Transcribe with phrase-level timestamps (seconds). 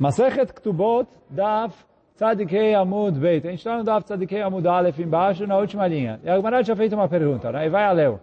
[0.00, 1.74] Masechet Ktubot, Daf
[2.16, 3.46] Tzadikei Amud Beit.
[3.46, 6.18] A gente está no Daf Tzadikei Amud Aleph embaixo, na última linha.
[6.24, 7.66] E a Gemara tinha feito uma pergunta, né?
[7.66, 8.18] E vai a Leu.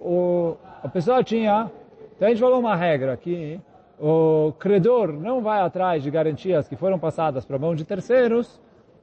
[0.00, 1.70] O, a pessoa tinha...
[2.16, 3.60] Então a gente falou uma regra que
[4.00, 8.60] o credor não vai atrás de garantias que foram passadas para a mão de terceiros,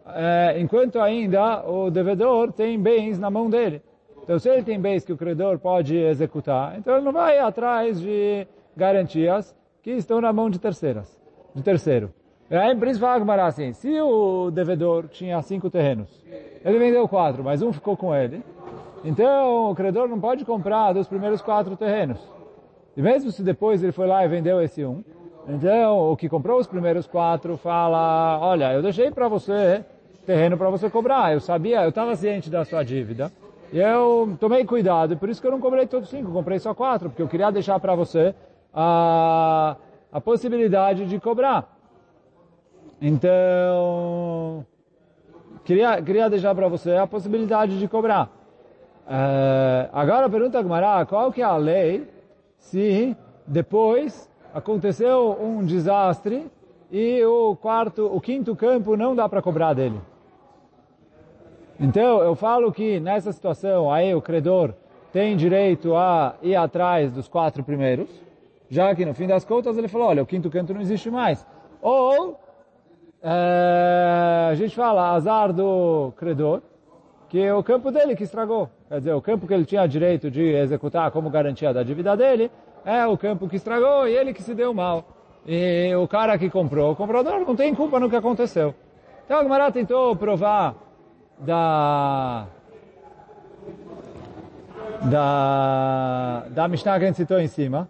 [0.07, 3.81] é, enquanto ainda o devedor tem bens na mão dele.
[4.21, 7.99] Então se ele tem bens que o credor pode executar, então ele não vai atrás
[7.99, 8.45] de
[8.75, 11.18] garantias que estão na mão de terceiras,
[11.59, 12.11] de terceiro.
[12.49, 16.09] Aí, por isso fala assim, se o devedor tinha cinco terrenos,
[16.65, 18.43] ele vendeu quatro, mas um ficou com ele,
[19.03, 22.19] então o credor não pode comprar dos primeiros quatro terrenos.
[22.97, 25.03] E mesmo se depois ele foi lá e vendeu esse um,
[25.47, 29.85] então o que comprou os primeiros quatro fala, olha, eu deixei para você
[30.25, 33.31] terreno para você cobrar, eu sabia, eu estava ciente da sua dívida,
[33.71, 37.09] e eu tomei cuidado, por isso que eu não cobrei todos cinco, comprei só quatro,
[37.09, 38.33] porque eu queria deixar para você
[38.73, 39.75] a,
[40.11, 41.77] a possibilidade de cobrar.
[43.01, 44.65] Então,
[45.63, 48.29] queria, queria deixar para você a possibilidade de cobrar.
[49.05, 52.07] Uh, agora pergunta a qual que é a lei
[52.57, 53.15] se
[53.47, 56.45] depois aconteceu um desastre
[56.91, 59.99] e o quarto, o quinto campo não dá para cobrar dele?
[61.79, 64.73] Então, eu falo que nessa situação, aí o credor
[65.13, 68.09] tem direito a ir atrás dos quatro primeiros,
[68.69, 71.45] já que no fim das contas ele falou, olha, o quinto canto não existe mais.
[71.81, 72.39] Ou
[73.21, 76.61] é, a gente fala azar do credor,
[77.27, 78.69] que é o campo dele que estragou.
[78.87, 82.51] Quer dizer, o campo que ele tinha direito de executar como garantia da dívida dele,
[82.85, 85.03] é o campo que estragou e ele que se deu mal.
[85.45, 88.73] E o cara que comprou, o comprador não tem culpa no que aconteceu.
[89.25, 90.75] Então a Gemara tentou provar
[91.39, 92.47] da
[95.09, 97.89] da da Mishnah que a gente citou em cima,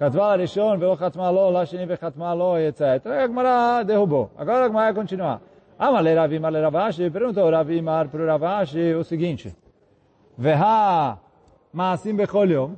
[0.00, 3.04] Katma Rishon, Velo Katma Lo, Lashini Vekatma Lo, etc.
[3.04, 4.30] A Gemara derrubou.
[4.34, 5.42] Agora a Gemara vai continuar.
[5.78, 9.54] Amale Ravimar Ravashi, perguntou Ravimar para o Ravashi o seguinte.
[10.38, 11.18] Veha
[11.70, 12.76] Maasim Becholiom.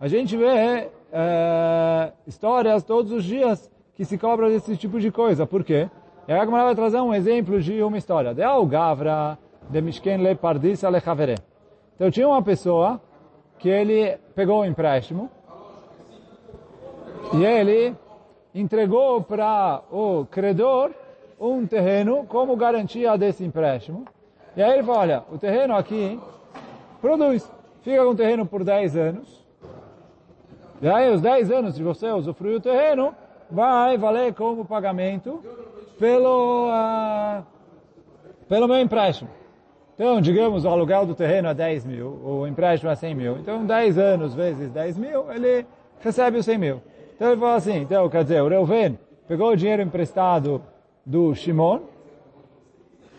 [0.00, 5.46] A gente vê é, histórias todos os dias que se cobra desse tipo de coisa.
[5.46, 5.90] Por quê?
[6.26, 8.32] E a Gemara vai trazer um exemplo de uma história.
[8.32, 9.36] De Algavra,
[9.68, 11.02] de Mishken Le Pardis Ale
[11.94, 13.02] Então tinha uma pessoa
[13.58, 15.30] que ele pegou o um empréstimo
[17.34, 17.96] e ele
[18.54, 20.92] entregou para o credor
[21.40, 24.04] um terreno como garantia desse empréstimo.
[24.56, 26.20] E aí ele falou, olha, o terreno aqui
[27.00, 27.50] produz.
[27.82, 29.44] Fica com o terreno por 10 anos.
[30.80, 33.14] E aí os 10 anos de você usufruir o terreno
[33.50, 35.42] vai valer como pagamento
[35.98, 37.42] pelo, uh,
[38.48, 39.30] pelo meu empréstimo.
[39.94, 43.38] Então, digamos, o aluguel do terreno é 10 mil, o empréstimo é 100 mil.
[43.38, 45.66] Então, 10 anos vezes 10 mil, ele
[46.00, 46.82] recebe os 100 mil.
[47.14, 48.98] Então ele falou assim, então quer dizer, o Reuven
[49.28, 50.62] pegou o dinheiro emprestado
[51.06, 51.80] do Shimon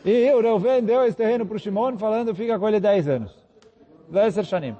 [0.03, 3.45] e o Reuven deu esse terreno para o Shimon falando fica com ele 10 anos.
[4.09, 4.75] 10 shanim.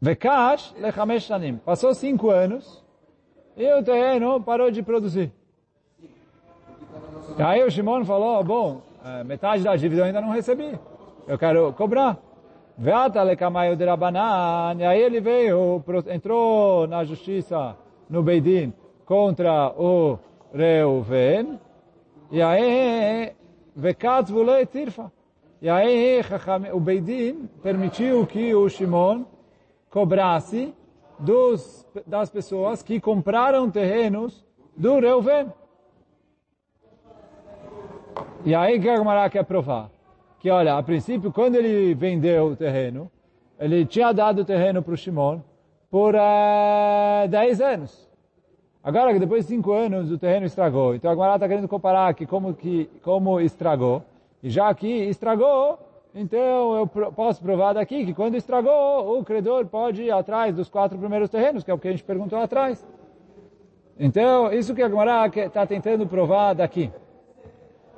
[0.00, 1.56] Vekash lechamesh shanim.
[1.58, 2.82] Passou 5 anos
[3.56, 5.30] e o terreno parou de produzir.
[7.38, 10.78] E aí o Shimon falou, bom, eh, metade da dívida eu ainda não recebi.
[11.28, 12.18] Eu quero cobrar.
[12.82, 17.76] Veata lekamayo de Rabanan, e aí ele veio, entrou na justiça
[18.08, 18.72] no Beidin
[19.04, 20.18] contra o
[20.50, 21.60] Reuven,
[22.30, 23.34] e aí,
[23.76, 25.12] vekatz vulei tirfa.
[25.60, 26.22] E aí
[26.72, 29.26] o Beidin permitiu que o Shimon
[29.90, 30.72] cobrasse
[31.18, 34.42] dos, das pessoas que compraram terrenos
[34.74, 35.52] do Reuven.
[38.42, 39.90] E aí Gemara quer provar?
[40.40, 43.10] Que, olha, a princípio, quando ele vendeu o terreno,
[43.58, 45.40] ele tinha dado o terreno para o Shimon
[45.90, 48.10] por uh, eh, 10 anos.
[48.82, 50.94] Agora, depois de 5 anos, o terreno estragou.
[50.94, 54.02] Então, agora está querendo comparar aqui como, que, como estragou.
[54.42, 55.78] E já que estragou,
[56.14, 60.98] então eu posso provar daqui que quando estragou, o credor pode ir atrás dos quatro
[60.98, 62.82] primeiros terrenos, que é o que a gente perguntou atrás.
[63.98, 66.90] Então, isso que a Gemara está tentando provar daqui.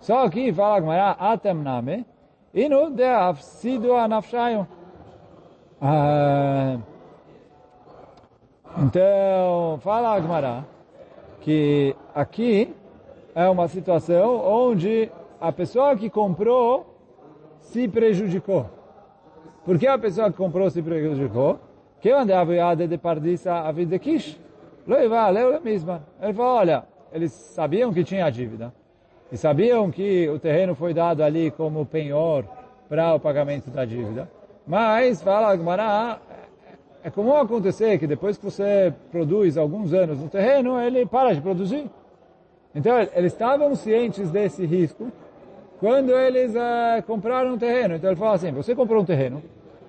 [0.01, 2.05] Só que fala a Gemara, atem name,
[2.55, 4.67] Inu de afsido anafshayo.
[5.81, 6.79] Ah,
[8.79, 10.65] então, fala Agmará
[11.41, 12.73] que aqui
[13.35, 15.11] é uma situação onde
[15.41, 16.87] a pessoa que comprou
[17.59, 18.67] se prejudicou.
[19.65, 21.59] Por que a pessoa que comprou se prejudicou?
[22.01, 24.39] Que andava de pardissa a vida kish.
[24.87, 25.09] Ele
[26.35, 28.73] falou, olha, eles sabiam que tinha dívida.
[29.33, 32.45] E sabiam que o terreno foi dado ali como penhor
[32.87, 34.31] para o pagamento da dívida.
[34.67, 36.21] Mas, fala Agmará,
[37.03, 41.41] é comum acontecer que depois que você produz alguns anos no terreno, ele para de
[41.41, 41.91] produzir.
[42.75, 45.11] Então, eles estavam cientes desse risco
[45.81, 47.95] quando eles uh, compraram um terreno.
[47.95, 49.43] Então, ele falou assim, você comprou um terreno,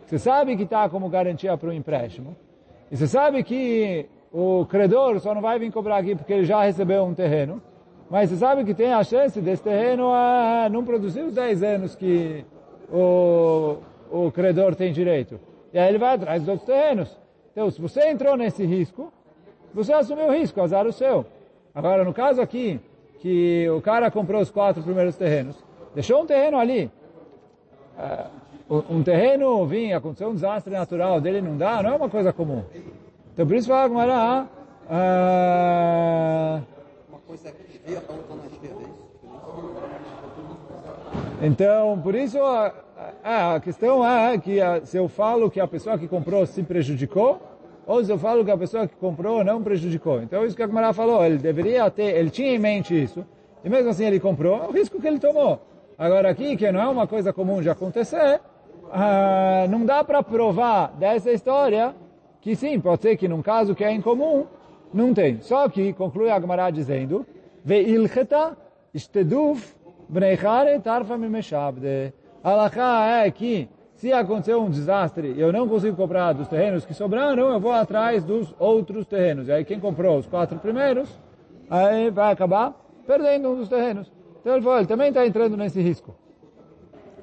[0.05, 2.33] você sabe que está como garantia para o empréstimo,
[2.89, 6.63] e você sabe que o credor só não vai vir cobrar aqui porque ele já
[6.63, 7.61] recebeu um terreno,
[8.09, 11.95] mas você sabe que tem a chance desse terreno uh, não produzir os 10 anos
[11.95, 12.45] que
[12.91, 13.77] o,
[14.11, 15.39] o credor tem direito.
[15.73, 17.17] E aí ele vai atrás dos outros terrenos.
[17.51, 19.11] Então, se você entrou nesse risco,
[19.73, 21.25] você assumiu o risco, azar o seu.
[21.73, 22.79] Agora, no caso aqui,
[23.19, 25.55] que o cara comprou os quatro primeiros terrenos,
[25.95, 26.91] deixou um terreno ali.
[27.97, 28.43] Uh,
[28.89, 32.63] um terreno vinha, aconteceu um desastre natural, dele não dá, não é uma coisa comum.
[33.33, 34.47] Então, por isso fala ela,
[34.85, 36.63] uh,
[37.09, 37.72] uma coisa que
[41.41, 42.73] então, por isso, a,
[43.23, 46.63] a, a questão é que a, se eu falo que a pessoa que comprou se
[46.63, 47.41] prejudicou,
[47.85, 50.21] ou se eu falo que a pessoa que comprou não prejudicou.
[50.21, 53.25] Então, isso que a Gamara falou, ele deveria ter, ele tinha em mente isso,
[53.63, 55.59] e mesmo assim ele comprou, é o risco que ele tomou.
[55.97, 58.39] Agora aqui, que não é uma coisa comum de acontecer,
[58.91, 61.93] ah, não dá para provar dessa história
[62.39, 64.45] que sim, pode ser que num caso que é incomum,
[64.93, 65.41] não tem.
[65.41, 67.25] Só que, conclui a Gemara dizendo,
[67.63, 68.57] Ve'ilcheta
[68.93, 69.75] isteduf
[70.09, 72.13] bneichare tarfa mimeshabde.
[72.43, 77.53] Alachá é que se acontecer um desastre eu não consigo comprar dos terrenos que sobraram,
[77.53, 79.47] eu vou atrás dos outros terrenos.
[79.47, 81.09] E aí quem comprou os quatro primeiros,
[81.69, 82.73] aí vai acabar
[83.07, 84.11] perdendo um dos terrenos.
[84.41, 86.13] Então ele falou, ele também está entrando nesse risco.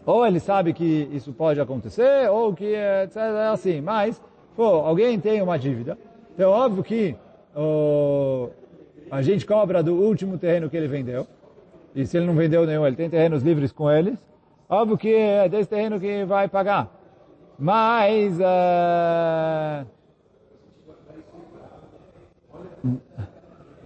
[0.06, 3.16] Ou ele sabe que isso pode acontecer, ou que etc.
[3.16, 3.80] É assim.
[3.80, 4.20] Mas,
[4.56, 5.98] pô, alguém tem uma dívida.
[6.34, 7.14] Então, óbvio que
[7.54, 8.48] oh,
[9.10, 11.26] a gente cobra do último terreno que ele vendeu.
[11.94, 14.18] E se ele não vendeu nenhum, ele tem terrenos livres com eles.
[14.68, 16.88] Óbvio que é desse terreno que vai pagar.
[17.58, 18.38] Mas...
[18.38, 19.84] Uh,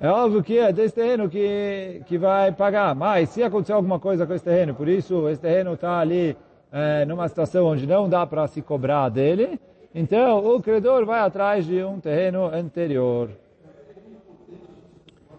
[0.01, 2.95] é óbvio que é desse terreno que, que vai pagar.
[2.95, 6.37] Mas se acontecer alguma coisa com esse terreno, por isso esse terreno está ali
[6.71, 9.59] é, numa situação onde não dá para se cobrar dele,
[9.95, 13.31] então o credor vai atrás de um terreno anterior.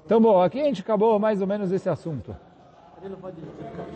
[0.05, 2.35] Então, bom, aqui a gente acabou mais ou menos esse assunto
[3.05, 3.35] ele não pode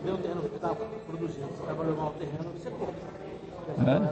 [0.03, 0.69] ver o terreno que está
[1.07, 1.47] produzindo.
[1.65, 2.93] Trabalhou mal o terreno, você compra.
[3.77, 4.09] Bem,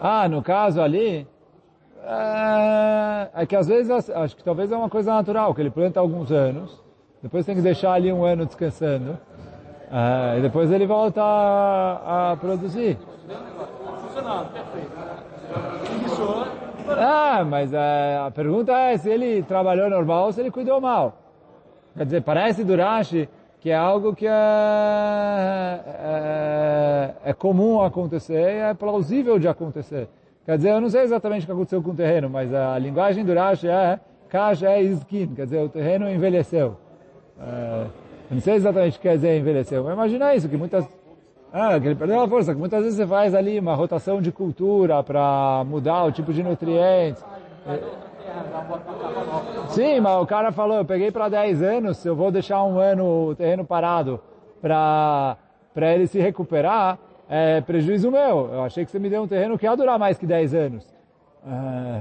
[0.00, 1.26] ah, no caso ali,
[2.02, 5.98] é, é, que às vezes, acho que talvez é uma coisa natural, que ele planta
[5.98, 6.82] alguns anos,
[7.22, 9.18] depois tem que deixar ali um ano descansando,
[9.90, 12.98] é, e depois ele volta a, a produzir.
[14.02, 14.95] Funcionando, perfeito.
[16.88, 21.18] Ah, mas é, a pergunta é se ele trabalhou normal ou se ele cuidou mal.
[21.96, 23.28] Quer dizer, parece do Rashi
[23.60, 24.30] que é algo que é,
[25.86, 30.08] é, é comum acontecer e é plausível de acontecer.
[30.44, 33.24] Quer dizer, eu não sei exatamente o que aconteceu com o terreno, mas a linguagem
[33.24, 33.98] do Rashi é
[34.28, 36.76] Kash é iskin, quer dizer, o terreno envelheceu.
[37.40, 37.86] É,
[38.30, 40.86] não sei exatamente o que quer dizer envelheceu, mas imagina isso, que muitas...
[41.52, 45.02] Ah, que ele perdeu a força, muitas vezes você faz ali uma rotação de cultura
[45.02, 47.24] para mudar o tipo de nutrientes.
[49.68, 53.30] Sim, mas o cara falou, eu peguei para 10 anos, eu vou deixar um ano
[53.30, 54.20] o terreno parado
[54.60, 55.36] para
[55.76, 56.98] para ele se recuperar,
[57.28, 58.48] é prejuízo meu.
[58.50, 60.94] Eu achei que você me deu um terreno que ia durar mais que 10 anos.
[61.46, 62.00] É,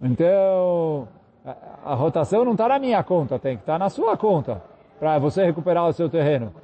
[0.00, 1.06] então,
[1.44, 4.62] a, a rotação não está na minha conta, tem que estar tá na sua conta,
[4.98, 6.54] para você recuperar o seu terreno.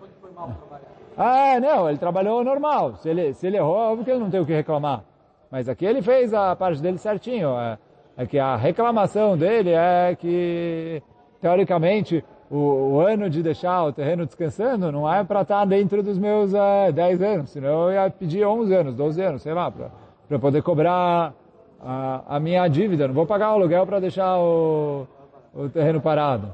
[1.20, 2.94] Ah, não, ele trabalhou normal.
[2.94, 5.02] Se ele, se ele errou, óbvio que ele não tem o que reclamar.
[5.50, 7.58] Mas aqui ele fez a parte dele certinho.
[7.58, 7.76] É,
[8.16, 11.02] é que a reclamação dele é que,
[11.40, 12.56] teoricamente, o,
[12.94, 16.54] o ano de deixar o terreno descansando não é para estar tá dentro dos meus
[16.54, 20.62] é, 10 anos, senão eu ia pedir 11 anos, 12 anos, sei lá, para poder
[20.62, 21.34] cobrar
[21.80, 23.08] a, a, minha dívida.
[23.08, 25.06] Não vou pagar o aluguel para deixar o,
[25.52, 26.52] o terreno parado.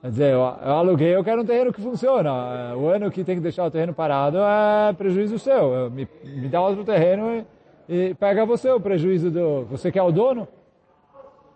[0.00, 2.76] Quer dizer, eu, eu aluguei, eu quero um terreno que funciona.
[2.76, 5.90] O ano que tem que deixar o terreno parado é prejuízo seu.
[5.90, 7.44] Me, me dá outro terreno
[7.88, 9.64] e, e pega você o prejuízo do...
[9.64, 10.46] Você que é o dono,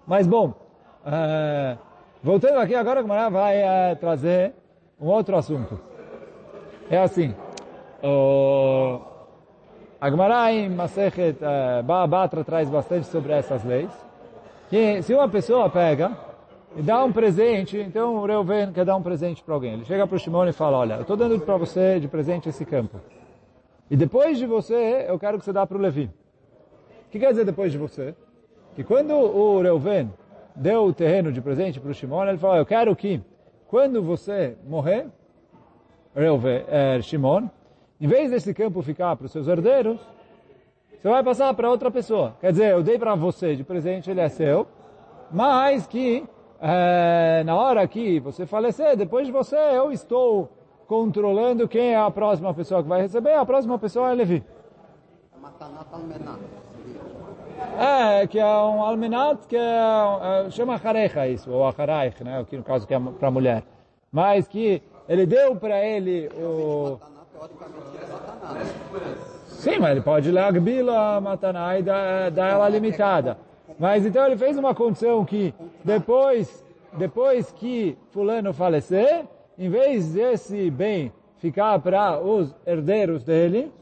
[0.06, 0.54] mas bom,
[1.06, 1.78] uh,
[2.23, 4.52] voltando aqui agora, a Gemara vai uh, trazer
[5.00, 5.78] um outro assunto.
[6.90, 7.35] É assim,
[8.02, 9.00] uh,
[10.00, 13.90] a Gemara em Masechet uh, Ba'abatra traz bastante sobre essas leis.
[14.68, 16.30] Que se uma pessoa pega
[16.77, 19.73] e dá um presente, então o Reuven quer dar um presente para alguém.
[19.73, 22.49] Ele chega para o Shimon e fala, olha, eu estou dando para você de presente
[22.49, 23.00] esse campo.
[23.91, 26.11] E depois de você, eu quero que você dá para o Levi.
[27.07, 28.15] O que quer dizer depois de você?
[28.75, 30.12] que quando o Reuven
[30.55, 33.21] deu o terreno de presente para o Shimon, ele falou, eu quero que
[33.67, 35.07] quando você morrer,
[36.15, 37.49] Reuven, é, Shimon,
[38.00, 40.00] em vez desse campo ficar para os seus herdeiros,
[40.99, 42.37] você vai passar para outra pessoa.
[42.41, 44.67] Quer dizer, eu dei para você de presente, ele é seu,
[45.31, 46.25] mas que
[46.61, 50.50] é, na hora que você falecer, depois de você, eu estou
[50.87, 54.45] controlando quem é a próxima pessoa que vai receber, a próxima pessoa é Levi.
[57.79, 59.61] É, que é um almenat que é,
[60.47, 63.62] é, chama Harecha isso, ou Haraich, né, que no caso que é para mulher.
[64.12, 66.99] Mas que ele deu para ele o...
[69.47, 70.43] Sim, mas ele pode ler
[70.90, 73.38] a Mataná e dar, dar ela limitada.
[73.81, 76.63] Mas então ele fez uma condição que depois,
[76.99, 79.25] depois que fulano falecer,
[79.59, 83.73] em vez desse bem ficar para os herdeiros dele,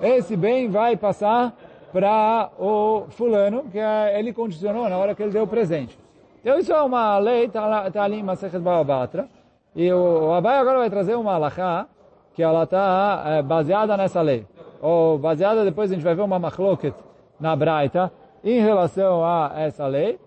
[0.00, 1.54] esse bem vai passar
[1.92, 5.98] para o fulano, que é, ele condicionou na hora que ele deu o presente.
[6.40, 9.28] Então isso é uma lei, está tá ali em Masechet Baobatra,
[9.76, 11.86] e o, o Abai agora vai trazer uma alahá,
[12.32, 14.46] que ela está é, baseada nessa lei.
[14.80, 16.94] Ou baseada, depois a gente vai ver uma machloket
[17.38, 18.10] na Braita,
[18.44, 20.18] em relação a essa lei,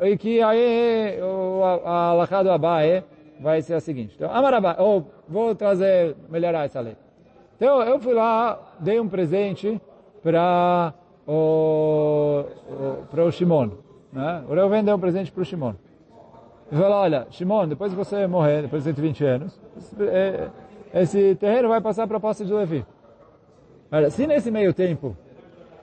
[0.00, 2.50] e que aí o, a alahá do
[3.40, 4.14] vai ser a seguinte.
[4.16, 6.96] Então, Amarabai, ou vou trazer, melhorar essa lei.
[7.56, 9.80] Então eu fui lá, dei um presente
[10.22, 10.94] para
[11.26, 12.44] o,
[13.10, 13.70] para o Shimon.
[14.12, 14.44] Né?
[14.48, 15.74] O Reuven deu um presente para o Shimon.
[16.70, 19.60] Ele falou, olha, Shimon, depois que você morrer, depois de 120 anos,
[20.00, 20.48] é,
[20.94, 22.84] esse terreno vai passar para a posse de Levi.
[23.92, 25.16] Olha, se nesse meio tempo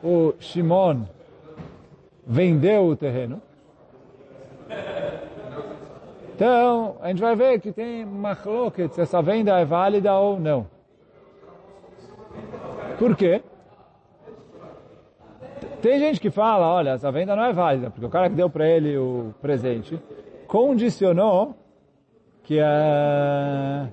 [0.03, 1.03] o Shimon
[2.27, 3.41] vendeu o terreno,
[6.35, 10.67] então a gente vai ver que tem machloket se essa venda é válida ou não.
[12.99, 13.41] Por quê?
[15.81, 18.51] Tem gente que fala, olha, essa venda não é válida, porque o cara que deu
[18.51, 19.99] para ele o presente
[20.47, 21.55] condicionou
[22.43, 23.87] que, é,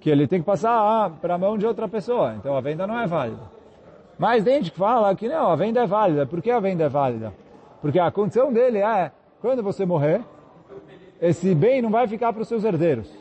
[0.00, 2.34] que ele tem que passar para a mão de outra pessoa.
[2.38, 3.42] Então a venda não é válida.
[4.18, 6.24] Mas tem gente que fala que não, a venda é válida.
[6.24, 7.34] Por que a venda é válida?
[7.82, 9.12] Porque a condição dele é,
[9.42, 10.22] quando você morrer,
[11.20, 13.12] esse bem não vai ficar para os seus herdeiros.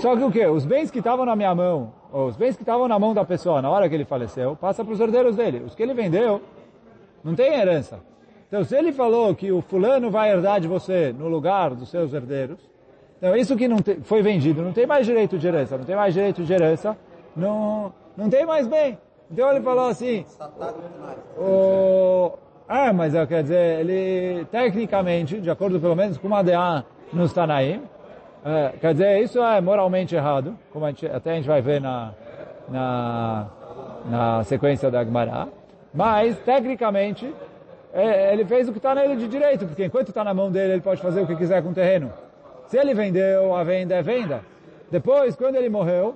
[0.00, 0.46] Só que o que?
[0.46, 3.60] Os bens que estavam na minha mão os bens que estavam na mão da pessoa
[3.60, 5.62] na hora que ele faleceu, passa para os herdeiros dele.
[5.66, 6.40] Os que ele vendeu,
[7.22, 8.00] não tem herança.
[8.46, 12.14] Então, se ele falou que o fulano vai herdar de você no lugar dos seus
[12.14, 12.58] herdeiros,
[13.18, 15.96] então isso que não te, foi vendido, não tem mais direito de herança, não tem
[15.96, 16.96] mais direito de herança,
[17.36, 18.96] não, não tem mais bem.
[19.30, 20.24] Então ele falou assim,
[21.36, 22.32] o,
[22.68, 27.82] ah, mas quer dizer, ele tecnicamente, de acordo pelo menos com uma DA no Tanaim,
[28.44, 31.80] é, quer dizer, isso é moralmente errado, como a gente, até a gente vai ver
[31.80, 32.12] na,
[32.68, 33.46] na,
[34.06, 35.48] na sequência da Gemara.
[35.92, 37.32] Mas, tecnicamente,
[37.92, 40.74] é, ele fez o que está nele de direito, porque enquanto está na mão dele,
[40.74, 42.12] ele pode fazer o que quiser com o terreno.
[42.66, 44.42] Se ele vendeu, a venda é venda.
[44.90, 46.14] Depois, quando ele morreu,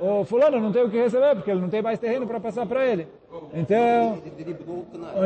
[0.00, 2.66] o fulano não tem o que receber, porque ele não tem mais terreno para passar
[2.66, 3.06] para ele.
[3.52, 4.18] Então,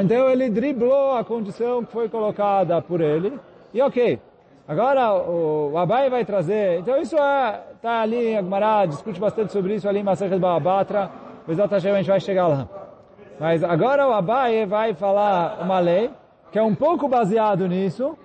[0.01, 3.39] então ele driblou a condição que foi colocada por ele,
[3.73, 4.21] e ok.
[4.67, 9.75] Agora o, Abai vai trazer, então isso é, tá ali, a Gemara discute bastante sobre
[9.75, 11.11] isso ali em Masechet Baabatra,
[11.47, 12.69] Bezat Hashem a gente vai chegar lá.
[13.41, 16.11] Mas agora o Abai vai falar uma lei
[16.53, 18.17] que é um pouco baseado nisso,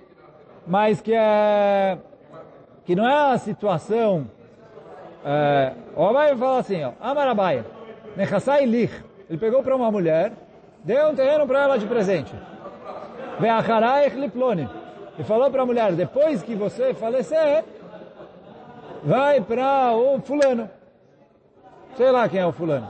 [0.66, 1.96] mas que é
[2.84, 4.26] que não é a situação.
[5.24, 7.34] É, o Abai vai falar assim, ó, Amar
[8.14, 8.92] Nechassai Lich,
[9.28, 10.32] ele pegou para uma mulher,
[10.84, 12.34] deu um terreno para ela de presente.
[13.40, 14.68] Ve'acharaich Liploni
[15.18, 17.64] e falou para a mulher, depois que você falecer,
[19.02, 20.68] vai para o fulano.
[21.96, 22.88] Sei lá quem é o fulano.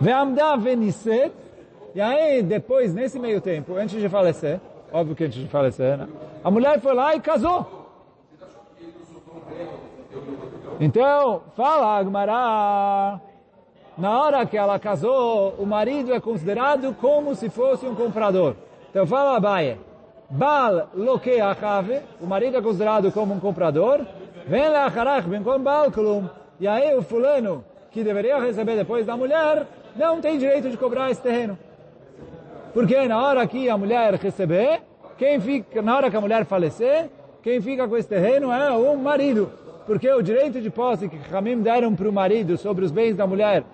[0.00, 1.32] Ve'amda veniset,
[1.94, 4.60] e aí depois, nesse meio tempo, antes de falecer,
[4.92, 6.08] óbvio que antes de falecer, né?
[6.44, 7.82] a mulher foi lá e casou.
[10.84, 13.20] Então, fala Agmará,
[13.96, 18.56] na hora que ela casou, o marido é considerado como se fosse um comprador.
[18.90, 19.78] Então fala Abaia,
[20.28, 24.00] Bal lokeachave, o marido é considerado como um comprador,
[24.44, 26.24] vem lacharach ben com bal klum,
[26.58, 31.12] e aí o fulano, que deveria receber depois da mulher, não tem direito de cobrar
[31.12, 31.56] esse terreno.
[32.74, 34.82] Porque na hora que a mulher receber,
[35.16, 37.08] quem fica, na hora que a mulher falecer,
[37.40, 39.61] quem fica com esse terreno é o marido.
[39.86, 43.26] Porque o direito de posse que Ramim deram para o marido sobre os bens da
[43.26, 43.64] mulher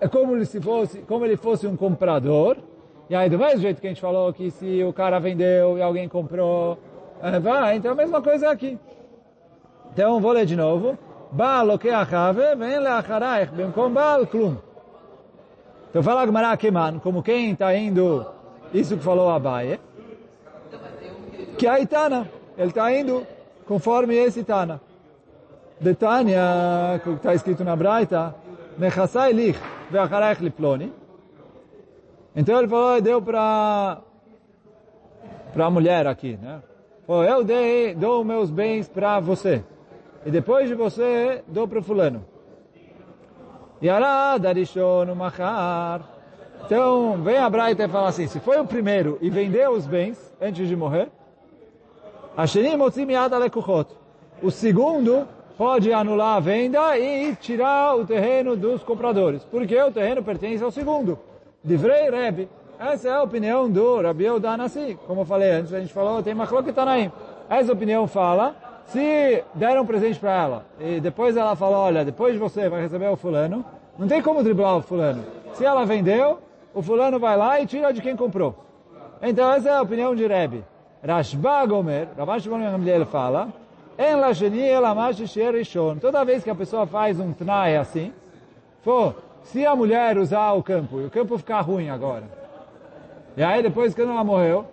[0.00, 2.56] é como, se fosse, como ele fosse um comprador,
[3.08, 5.82] e aí, do mesmo jeito que a gente falou que se o cara vendeu e
[5.82, 6.76] alguém comprou,
[7.22, 8.76] é, vai, então a mesma coisa aqui.
[9.92, 10.98] Então, vou ler de novo.
[11.30, 14.56] Baal lokeachave, vem leacharaich, bemkom baal klum.
[15.90, 18.26] Então fala Gmará Keman, como quem está indo,
[18.72, 19.80] isso que falou Abaye,
[21.56, 23.26] que é Itana, ele está indo
[23.66, 24.80] conforme esse Tana.
[25.80, 28.34] De Tânia, que está escrito na Braita,
[28.78, 29.58] Nechassai lich,
[29.90, 30.92] ve'acharaich liploni,
[32.34, 34.02] então ele falou, deu para
[35.54, 36.60] para a mulher aqui, né?
[37.06, 39.64] Pô, eu dei, dou meus bens para você.
[40.26, 42.26] E depois de você, dou para fulano.
[43.82, 46.02] Yará darishon machar.
[46.66, 50.18] Então, vem a Braita e fala assim, se foi o primeiro e vendeu os bens
[50.38, 51.08] antes de morrer,
[54.42, 60.22] o segundo pode anular a venda e tirar o terreno dos compradores, porque o terreno
[60.22, 61.18] pertence ao segundo.
[61.64, 62.48] Divrei Rebbe.
[62.78, 64.98] Essa é a opinião do Rabi Eudanassi.
[65.06, 66.34] Como eu falei antes, a gente falou, tem
[66.68, 67.10] está aí.
[67.48, 72.34] Essa opinião fala, se deram um presente para ela, e depois ela falou, olha, depois
[72.34, 73.64] de você vai receber o fulano,
[73.98, 75.24] não tem como driblar o fulano.
[75.54, 76.38] Se ela vendeu,
[76.74, 78.54] o fulano vai lá e tira de quem comprou.
[79.22, 80.62] Então essa é a opinião de Rebbe.
[81.02, 83.48] Rashba Gomer, Rabash Gamliel fala,
[86.00, 88.12] Toda vez que a pessoa faz um tnai assim,
[88.82, 92.24] for, se a mulher usar o campo, e o campo ficar ruim agora,
[93.36, 94.66] e aí depois que ela morreu,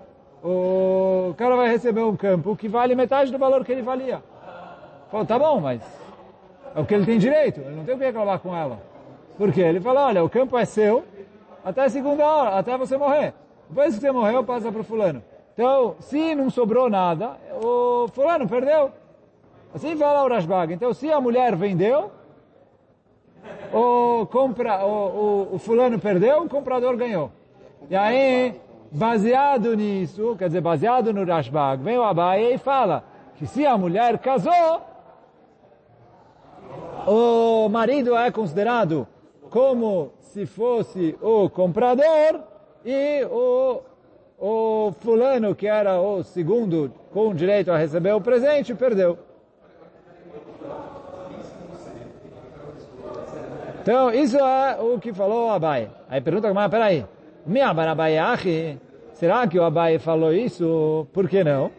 [0.43, 4.21] o cara vai receber um campo que vale metade do valor que ele valia.
[5.09, 5.81] Falou, tá bom, mas
[6.75, 8.81] é o que ele tem direito, ele não tem o que reclamar com ela.
[9.37, 9.61] Por quê?
[9.61, 11.03] Ele falou, olha, o campo é seu
[11.63, 13.33] até a segunda hora, até você morrer.
[13.69, 15.23] Depois que você morreu, passa para o fulano.
[15.53, 18.91] Então, se não sobrou nada, o fulano perdeu.
[19.73, 20.73] Assim fala o Rashbag.
[20.73, 22.11] Então, se a mulher vendeu,
[23.73, 27.31] o, compra, o, o, o fulano perdeu, o comprador ganhou.
[27.89, 28.61] E aí,
[28.91, 33.03] baseado nisso, quer dizer, baseado no Rashbag, vem o Abaye e fala
[33.35, 34.81] que se a mulher casou,
[37.07, 39.07] o marido é considerado
[39.49, 42.41] como se fosse o comprador
[42.85, 43.81] e o,
[44.39, 49.17] o fulano, que era o segundo com direito a receber o presente, perdeu.
[53.83, 55.89] Então, isso é o que falou Abai.
[56.09, 57.05] Aí pergunta, mas peraí,
[57.45, 58.79] minha Abai Achi,
[59.11, 61.05] será que o Abai falou isso?
[61.11, 61.69] Por que não?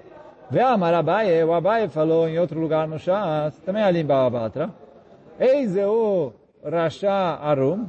[0.51, 4.69] Vê a Marabai, o Abai falou em outro lugar no Shas, também ali em Baabatra.
[5.41, 7.87] Eis o Rasha Arum,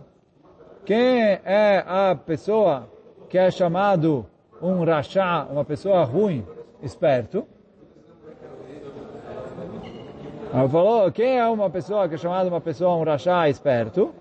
[0.86, 2.90] quem é a pessoa
[3.28, 4.26] que é chamado
[4.62, 6.48] um Rasha, uma pessoa ruim,
[6.82, 7.46] esperto?
[10.56, 14.16] Ela falou, quem é uma pessoa que é chamada uma pessoa, um rachá esperto?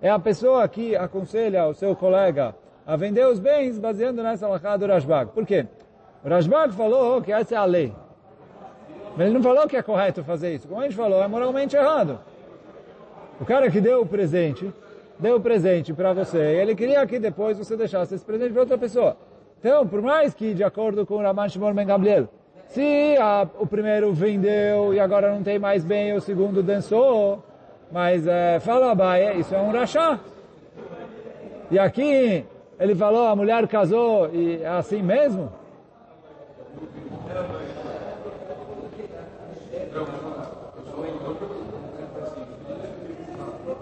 [0.00, 2.54] É a pessoa que aconselha o seu colega
[2.86, 5.32] a vender os bens baseando nessa alahá do Rashbag.
[5.32, 5.66] Por quê?
[6.24, 7.92] O Rashbag falou que essa é a lei.
[9.16, 10.68] Mas ele não falou que é correto fazer isso.
[10.68, 12.20] Como a gente falou, é moralmente errado.
[13.40, 14.72] O cara que deu o presente,
[15.18, 18.60] deu o presente para você, e ele queria que depois você deixasse esse presente para
[18.60, 19.16] outra pessoa.
[19.58, 22.28] Então, por mais que, de acordo com o Raman Shimon Ben Gabriel,
[22.70, 27.42] se a, o primeiro vendeu e agora não tem mais bem, o segundo dançou,
[27.90, 30.20] mas é, fala Abaia, isso é um rachá.
[31.68, 32.44] E aqui
[32.78, 35.52] ele falou, a mulher casou e é assim mesmo?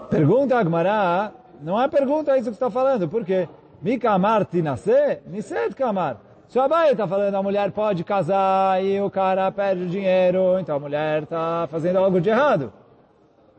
[0.09, 3.47] Pergunta Agmará, não é pergunta isso que está falando, por quê?
[3.83, 6.28] Mika amar tinaseh, niset kamar.
[6.49, 10.57] Se o Abai está falando a mulher pode casar e o cara perde o dinheiro,
[10.59, 12.73] então a mulher está fazendo algo de errado.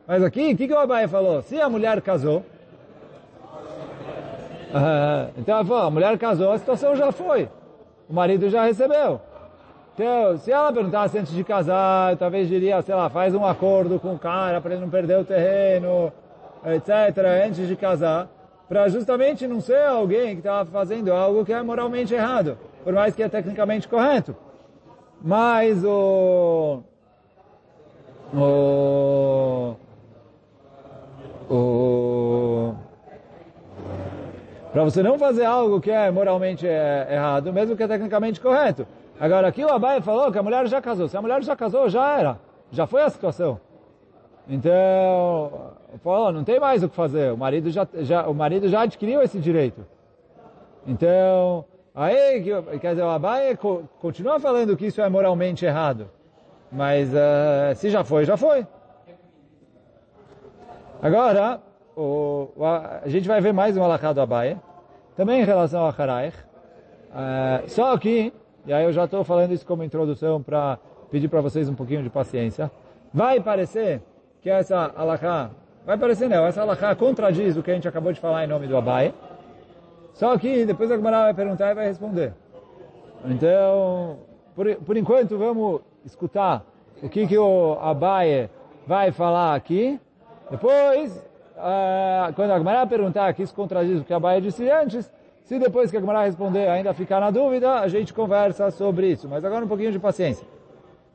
[0.09, 1.41] Mas aqui, o que, que o Abai falou?
[1.41, 2.39] Se a mulher casou,
[4.75, 7.49] uh, então ela falou, a mulher casou, a situação já foi.
[8.09, 9.21] O marido já recebeu.
[9.95, 14.15] Então, se ela perguntasse antes de casar, talvez diria, sei lá, faz um acordo com
[14.15, 16.13] o cara para ele não perder o terreno,
[16.67, 18.29] etc., antes de casar,
[18.71, 23.17] para justamente não ser alguém que estava fazendo algo que é moralmente errado por mais
[23.17, 24.35] que é tecnicamente correto.
[25.21, 26.81] Mas o...
[28.33, 29.75] o,
[31.51, 32.75] o
[34.73, 38.87] para você não fazer algo que é moralmente é, errado, mesmo que é tecnicamente correto.
[39.19, 41.09] Agora aqui o Abai falou que a mulher já casou.
[41.09, 42.39] Se a mulher já casou, já era.
[42.71, 43.61] Já foi a situação.
[44.49, 47.33] Então, falou, não tem mais o que fazer.
[47.33, 49.85] O marido já, já, o marido já adquiriu esse direito.
[50.87, 52.43] Então, Aí,
[52.81, 53.59] quer dizer, o Abai
[54.01, 56.09] continua falando que isso é moralmente errado.
[56.71, 58.65] Mas uh, se já foi, já foi.
[61.03, 61.61] Agora,
[61.97, 64.21] o, o, a gente vai ver mais um alahá do
[65.17, 66.37] também em relação a Haraich.
[66.39, 68.33] Uh, só que,
[68.65, 70.79] e aí eu já estou falando isso como introdução para
[71.11, 72.71] pedir para vocês um pouquinho de paciência.
[73.13, 74.01] Vai parecer
[74.41, 75.51] que essa alahá,
[75.85, 78.67] vai parecer não, essa alahá contradiz o que a gente acabou de falar em nome
[78.67, 79.15] do Abai.
[80.15, 82.35] Só que depois a Gemara vai perguntar e vai responder.
[83.25, 84.19] Então,
[84.55, 86.65] por, por enquanto, vamos escutar
[87.03, 88.51] o que, que o Abaye
[88.87, 89.99] vai falar aqui.
[90.51, 91.17] Depois,
[91.57, 95.11] uh, quando a Gemara perguntar que isso contradiz o que a Abaye disse antes,
[95.45, 99.29] Se depois que a Gemara responder ainda ficar na dúvida, a gente conversa sobre isso.
[99.29, 100.47] Mas agora um pouquinho de paciência.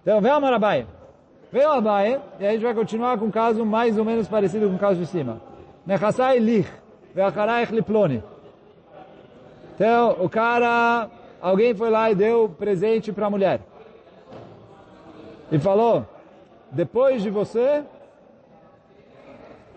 [0.01, 0.85] Então, vem a Marabai.
[1.55, 4.75] Veio Abaye, e a gente vai continuar com um caso mais ou menos parecido com
[4.75, 5.39] o caso de cima.
[5.85, 6.67] Nechassai lich,
[7.13, 8.21] ve'acharaich liploni.
[9.73, 11.09] Então, o cara,
[11.41, 13.61] alguém foi lá e deu presente para a mulher.
[15.49, 16.05] E falou,
[16.71, 17.85] depois de você,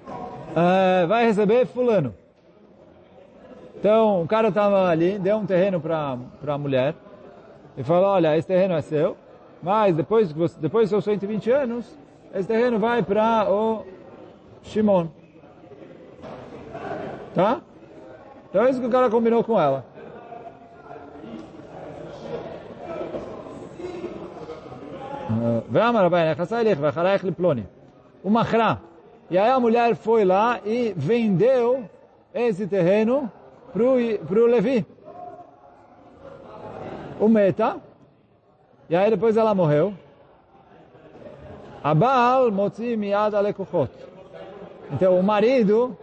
[0.08, 2.12] uh, vai receber fulano.
[3.76, 6.96] Então, o cara estava ali, deu um terreno para a mulher,
[7.76, 9.16] e falou, olha, esse terreno é seu,
[9.62, 11.98] mas depois, depois dos seus 120 anos,
[12.34, 13.84] esse terreno vai para o
[14.62, 15.08] Shimon.
[17.34, 17.60] Tá?
[18.48, 19.84] Então é isso que o cara combinou com ela.
[28.24, 28.80] O Machra.
[29.30, 31.84] E aí a mulher foi lá e vendeu
[32.32, 33.30] esse terreno
[33.72, 34.86] para o Levi.
[37.20, 37.87] O Meta.
[38.88, 39.92] E aí depois ela morreu.
[41.82, 43.90] Abal motzi miad alekuchot.
[44.92, 45.96] Então o marido,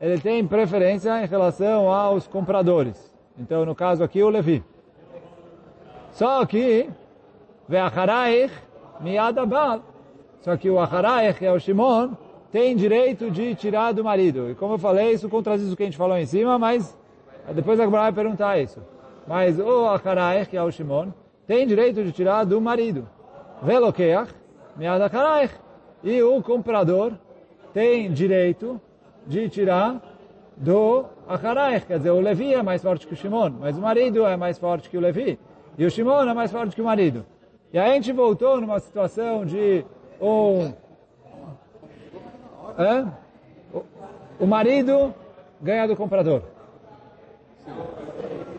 [0.00, 3.14] ele tem preferência em relação aos compradores.
[3.38, 4.64] Então no caso aqui o Levi.
[6.10, 6.90] Só que
[7.68, 8.52] ve'acharaich
[9.00, 9.82] miad abal.
[10.40, 12.10] Só que o acharaich, que é o Shimon,
[12.50, 14.50] tem direito de tirar do marido.
[14.50, 16.96] E como eu falei, isso contradiz o que a gente falou em cima, mas
[17.54, 18.80] depois a Gemara vai perguntar isso.
[19.26, 21.10] Mas o acharaich, que é o Shimon,
[21.46, 23.08] tem direito de tirar do marido.
[23.62, 24.32] Velokeach,
[24.76, 25.54] miadakaraich.
[26.02, 27.12] E o comprador
[27.72, 28.80] tem direito
[29.26, 30.00] de tirar
[30.56, 31.86] do Acharaich.
[31.86, 34.58] Quer dizer, o Levi é mais forte que o Shimon, mas o marido é mais
[34.58, 35.38] forte que o Levi.
[35.76, 37.24] E o Shimon é mais forte que o marido.
[37.72, 39.84] E a gente voltou numa situação de
[40.20, 40.72] um...
[42.78, 43.06] É?
[44.38, 45.14] O marido
[45.60, 46.42] ganha do comprador.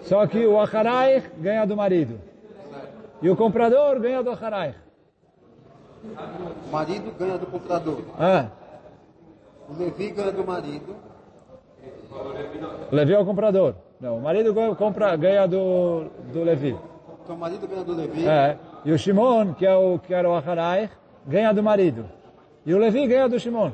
[0.02, 2.20] Só que o Acharaich ganha do marido.
[3.22, 4.76] E o comprador ganha do Harai.
[6.68, 8.02] O marido ganha do comprador.
[8.20, 8.46] É.
[9.70, 10.96] O Levi ganha do marido.
[12.92, 13.76] Levi é o comprador.
[14.00, 16.78] Não, o marido compra, ganha do, do Levi.
[17.24, 18.28] Então o marido ganha do Levi.
[18.28, 18.58] É.
[18.86, 20.90] E o Shimon, que, é o, que era o Acharai,
[21.26, 22.06] ganha do marido.
[22.66, 23.72] E o Levi ganha do Shimon.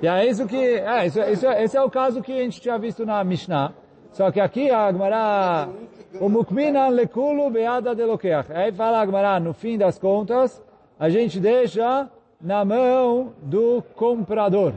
[0.00, 0.56] E é isso que...
[0.56, 3.72] É, isso, isso, esse é o caso que a gente tinha visto na Mishnah.
[4.16, 5.68] Só que aqui a Agmará
[6.18, 8.50] o mukminan lekulu beada delokeach.
[8.50, 10.62] Aí fala Agmará, no fim das contas,
[10.98, 12.08] a gente deixa
[12.40, 14.72] na mão do comprador.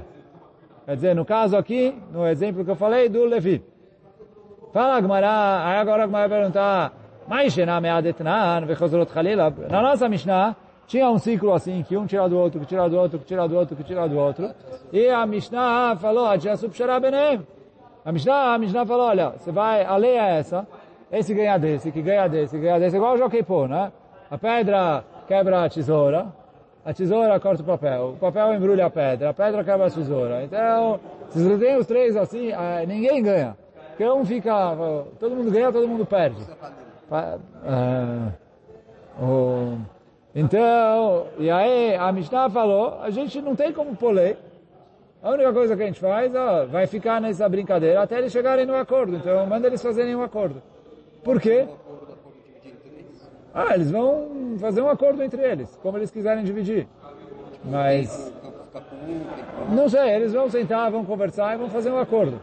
[0.86, 3.64] Quer dizer, no caso aqui, no exemplo que eu falei, do Levi.
[4.74, 6.94] Fala Agmará, aí agora Agmará vai perguntar,
[9.70, 12.98] na nossa Mishnah, tinha um ciclo assim, que um tira do outro, que tira do
[12.98, 14.52] outro, que tira do outro, que tira do outro.
[14.92, 16.28] E a Mishnah falou,
[18.04, 20.68] a Mishnah, a Mishnah falou, olha, você vai, a lei é essa,
[21.12, 23.92] esse ganha desse, que ganha desse, que ganha desse, igual o jockey pô, né?
[24.30, 26.28] A pedra quebra a tesoura,
[26.86, 30.44] a tesoura corta o papel, o papel embrulha a pedra, a pedra quebra a tesoura.
[30.44, 33.58] Então, se você tem os três assim, ah, ninguém ganha.
[33.90, 34.76] Porque um fica,
[35.20, 36.42] todo mundo ganha, todo mundo perde.
[37.12, 37.38] Ah,
[40.34, 44.38] então, e aí a Mishnah falou, a gente não tem como poler.
[45.22, 48.66] A única coisa que a gente faz, ó, vai ficar nessa brincadeira até eles chegarem
[48.66, 49.18] no acordo.
[49.18, 50.62] Então, manda eles fazerem um acordo.
[51.24, 51.68] Por quê?
[53.54, 56.88] Ah, eles vão fazer um acordo entre eles, como eles quiserem dividir.
[57.66, 58.34] Mas,
[59.70, 62.40] não sei, eles vão sentar, vão conversar e vão fazer um acordo.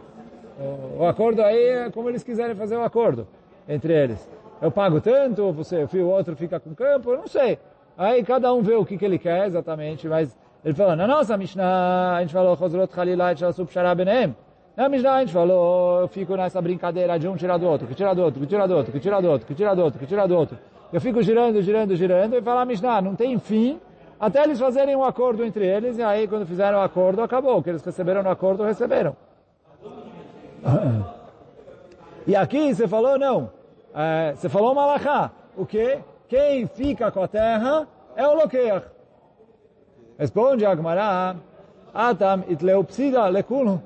[0.59, 3.27] O, o acordo aí é como eles quiserem fazer um acordo
[3.67, 4.29] entre eles.
[4.61, 7.59] Eu pago tanto, você, o outro fica com campo, eu não sei.
[7.97, 11.37] Aí cada um vê o que, que ele quer exatamente, mas ele falou, na nossa
[11.37, 14.35] Mishnah, a gente falou, Chosrot Khalilah Shasub Sharabenem.
[14.77, 17.95] Na Mishnah a gente falou, eu fico nessa brincadeira de um tirar do outro, que
[17.95, 19.99] tira do outro, que tira do outro, que tira do outro, que tira do outro,
[20.01, 20.59] que tira do outro.
[20.93, 23.81] Eu fico girando, girando, girando, e fala Mishnah, não tem fim,
[24.19, 27.59] até eles fazerem um acordo entre eles, e aí quando fizeram o acordo, acabou.
[27.59, 29.17] O que eles receberam no acordo, receberam.
[32.27, 33.51] E aqui você falou, não.
[33.95, 35.31] É, você falou malachá.
[35.57, 35.99] O que?
[36.29, 38.96] Quem fica com a terra é o Lokeach.
[40.19, 41.37] Responde Agmará,
[41.93, 43.81] Atam itleupsida lekulu.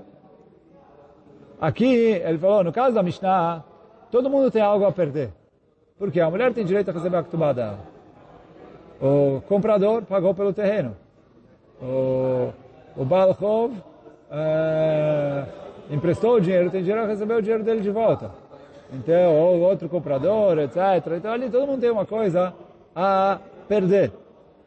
[1.61, 1.85] Aqui,
[2.25, 3.63] ele falou, no caso da Mishnah,
[4.11, 5.31] todo mundo tem algo a perder.
[5.99, 7.55] Porque a mulher tem direito a receber a ketubá.
[9.01, 10.97] O comprador pagou pelo terreno.
[11.81, 12.53] O,
[12.97, 13.73] o Balchov
[14.31, 15.45] é,
[15.91, 18.31] emprestou o dinheiro, tem dinheiro a receber o dinheiro dele de volta.
[18.93, 20.77] Então, ou outro comprador, etc.
[21.17, 22.53] Então ali todo mundo tem uma coisa
[22.95, 23.39] a
[23.69, 24.11] perder.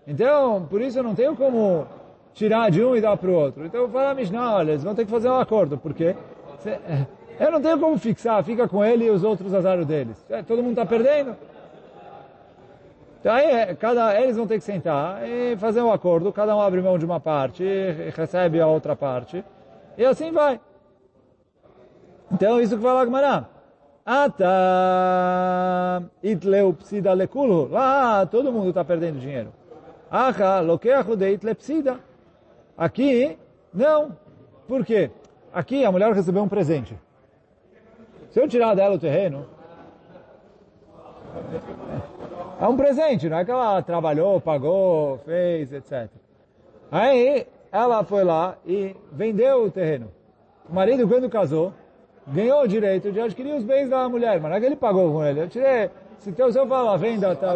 [0.08, 1.88] Então, por isso eu não tenho como
[2.34, 3.66] tirar de um e dar para o outro.
[3.66, 5.78] Então, eu falo a Mishnah, olha, eles vão ter que fazer um acordo.
[5.78, 6.16] Por quê?
[7.39, 10.24] Eu não tenho como fixar, fica com ele e os outros azaram deles.
[10.30, 11.36] É, todo mundo está perdendo.
[13.20, 16.62] Então aí, é, cada, eles vão ter que sentar e fazer um acordo, cada um
[16.62, 17.63] abre mão de uma parte
[18.16, 19.44] recebe a outra parte.
[19.98, 20.60] E assim vai.
[22.32, 23.46] Então, isso que fala Gmará.
[24.06, 24.44] Ata
[26.22, 27.12] itleu psida.
[27.70, 29.54] Lá, todo mundo está perdendo dinheiro.
[30.13, 31.99] Acha lokeachu de itle psida.
[32.78, 33.36] Aqui,
[33.73, 34.15] não.
[34.67, 35.10] Por quê?
[35.52, 36.95] Aqui a mulher recebeu um presente.
[38.30, 39.47] Se eu tirar dela o terreno,
[42.62, 46.08] é um presente, não é que ela trabalhou, pagou, fez, etc.
[46.91, 50.12] Aí ela foi lá e vendeu o terreno.
[50.69, 51.73] O marido, quando casou,
[52.28, 55.12] ganhou o direito de adquirir os bens da mulher, mas não é que ele pagou
[55.12, 55.41] com ele.
[55.41, 57.52] Eu tirei, se, teu, se eu falar venda, tá,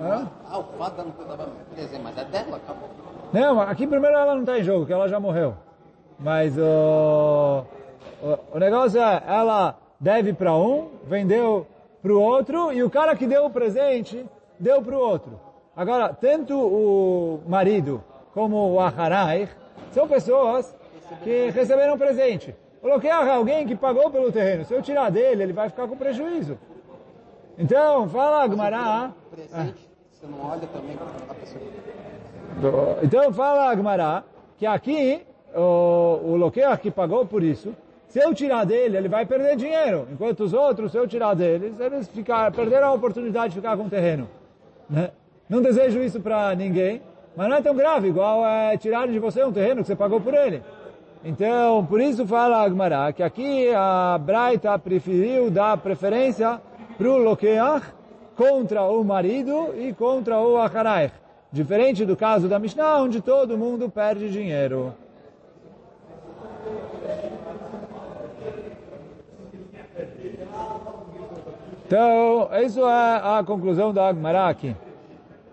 [0.00, 2.88] Ah, o fato não estava presente, mas é dela, acabou.
[3.32, 5.54] Não, aqui primeiro ela não está em jogo, que ela já morreu.
[6.18, 7.64] Mas o,
[8.22, 11.66] o, o negócio é, ela deve para um, vendeu
[12.00, 14.24] para o outro, e o cara que deu o presente,
[14.58, 15.40] deu para o outro.
[15.76, 19.48] Agora, tanto o marido como o Aharai
[19.90, 20.74] são pessoas
[21.22, 22.54] que receberam presente.
[22.80, 24.64] Coloquei alguém que pagou pelo terreno.
[24.64, 26.58] Se eu tirar dele, ele vai ficar com prejuízo.
[27.58, 29.12] Então, fala Agmará.
[29.30, 29.87] Presente,
[30.18, 30.96] você não olha também
[31.28, 31.62] a pessoa.
[33.02, 34.24] Então, fala Agmará
[34.56, 35.22] que aqui
[35.54, 37.72] o, o Loqueach que pagou por isso,
[38.08, 40.08] se eu tirar dele, ele vai perder dinheiro.
[40.10, 43.84] Enquanto os outros, se eu tirar deles, eles ficar, perderam a oportunidade de ficar com
[43.84, 44.28] o terreno.
[44.90, 45.10] Né?
[45.48, 47.00] Não desejo isso para ninguém,
[47.36, 50.20] mas não é tão grave, igual é tirar de você um terreno que você pagou
[50.20, 50.62] por ele.
[51.24, 56.60] Então, por isso fala Agmará, que aqui a Braita preferiu dar preferência
[56.96, 57.97] para o Lokeach
[58.38, 61.12] contra o marido e contra o Acharaich.
[61.50, 64.94] Diferente do caso da Mishnah, onde todo mundo perde dinheiro.
[71.84, 74.54] Então, isso é a conclusão da Agmará.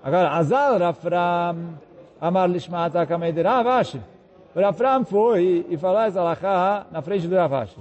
[0.03, 1.79] Agora, Azal Rafram
[2.21, 3.99] Amar Lishmata Kamei Ravashi.
[4.53, 7.79] O Rafram foi e falou essa alahá na frente do Ravashi.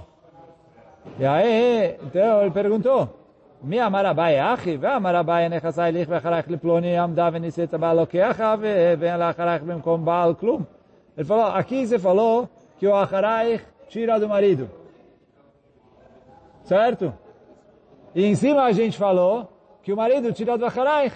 [1.19, 3.24] E aí, então ele perguntou,
[3.64, 4.76] מי אמר אביי אחי?
[4.80, 8.40] ואמר אביי נכסי לך ואחריך לפלוני עמדה וניסית בעל לוקח
[9.00, 10.62] ואין לאחריך במקום בעל כלום.
[11.16, 12.48] Ele falou, aqui você falou
[12.78, 14.70] que o Acharaich tira do marido.
[16.62, 17.12] Certo?
[18.14, 19.46] E em cima a gente falou
[19.82, 21.14] que o marido tira do Acharaich.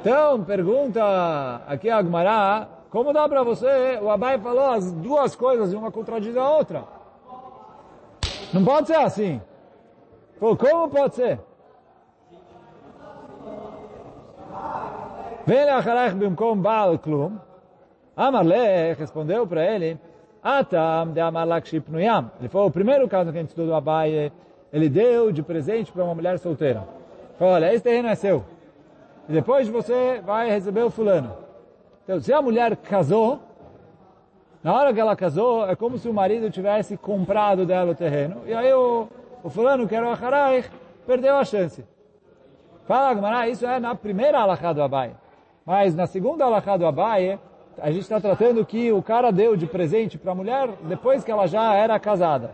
[0.00, 1.02] Então, pergunta
[1.66, 5.90] aqui a Agmará, como dá para você, o Abai falou as duas coisas e uma
[5.90, 6.84] contradiz a outra.
[8.54, 9.42] Não pode ser assim.
[10.43, 11.39] Pô, como pode ser?
[15.45, 17.37] Vem Acharaich bimkom Baal Klum.
[18.13, 19.97] Amarle respondeu para ele,
[20.43, 22.29] Atam de Amarlak Shipnuyam.
[22.41, 24.33] Ele falou, o primeiro caso que a gente estudou do Abai,
[24.73, 26.85] ele deu de presente para uma mulher solteira.
[27.39, 28.43] Falou, olha, esse terreno é seu.
[29.29, 31.37] E depois você vai receber o fulano.
[32.03, 33.39] Então, se a mulher casou,
[34.61, 38.41] na hora que ela casou, é como se o marido tivesse comprado dela o terreno.
[38.45, 39.07] E aí o,
[39.43, 40.69] o fulano que era o Acharayich
[41.05, 41.83] perdeu a chance.
[42.85, 45.15] Fala Agmará, isso é na primeira alahá do Abai.
[45.65, 47.39] Mas na segunda alahá do Abai,
[47.77, 51.31] a gente está tratando que o cara deu de presente para a mulher depois que
[51.31, 52.51] ela já era casada.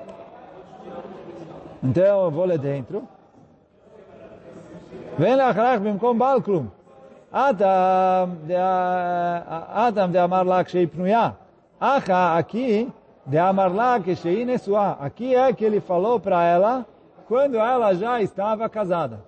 [1.83, 3.07] Então eu vou ler dentro.
[5.17, 6.67] Vem lá, Acharayich, com Balclum.
[7.31, 8.37] Adam
[10.09, 11.35] de Amar Lakshay que Pnuya.
[11.79, 12.91] Acha, aqui,
[13.29, 14.97] de Amarlá Keshei Nesua.
[14.99, 16.85] Aqui é que ele falou para ela
[17.27, 19.19] quando ela já estava casada.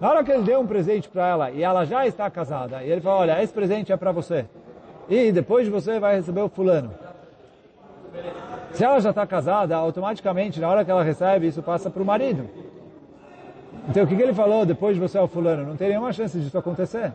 [0.00, 2.90] Na hora que ele deu um presente para ela e ela já está casada, e
[2.90, 4.46] ele falou, olha, esse presente é para você.
[5.06, 6.92] E depois você vai receber o fulano.
[8.72, 12.06] Se ela já está casada, automaticamente, na hora que ela recebe, isso passa para o
[12.06, 12.48] marido.
[13.88, 15.66] Então, o que, que ele falou depois de você é o fulano?
[15.66, 17.12] Não tem nenhuma chance disso acontecer.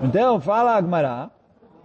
[0.00, 1.30] Então, fala Agmará,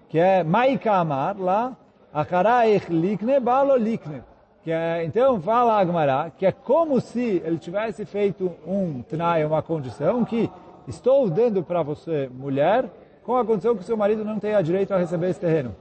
[0.09, 1.75] que é Maika Amar, lá,
[2.13, 4.23] Acharaich Likne, Balo Likne.
[4.63, 9.61] Que é, então, fala Agmará, que é como se ele tivesse feito um tnai, uma
[9.61, 10.49] condição, que
[10.87, 12.85] estou dando para você, mulher,
[13.23, 15.75] com a condição que seu marido não tenha direito a receber esse terreno.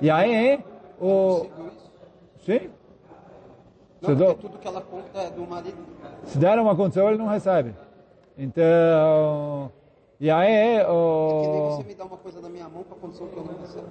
[0.00, 0.58] E aí,
[1.00, 1.46] o...
[2.44, 2.70] Sim?
[4.02, 5.78] Não, porque tudo que ela conta é do marido.
[6.24, 7.74] Se der uma condição, ele não recebe.
[8.36, 9.70] Então...
[10.18, 11.70] E aí, É que o...
[11.72, 13.86] você me dá uma coisa da minha mão para condição que eu não recebo.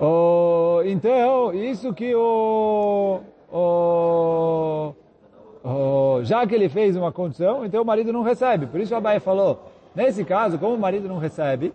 [0.00, 0.82] o...
[0.86, 3.20] Então, isso que o...
[3.52, 4.94] o...
[5.62, 6.24] o...
[6.24, 8.66] Já que ele fez uma condição, então o marido não recebe.
[8.66, 9.64] Por isso o Abai falou,
[9.94, 11.74] nesse caso, como o marido não recebe,